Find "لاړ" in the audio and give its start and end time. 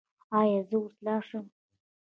1.05-1.21